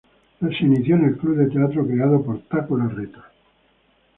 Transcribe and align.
Se 0.39 0.65
inició 0.65 0.95
en 0.95 1.05
el 1.05 1.17
Club 1.19 1.35
de 1.37 1.49
Teatro 1.51 1.85
creado 1.85 2.23
por 2.23 2.41
Taco 2.47 2.75
Larreta. 2.75 3.29